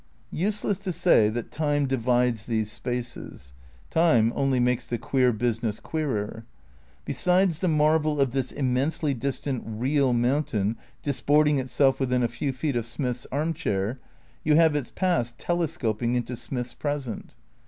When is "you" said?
14.43-14.55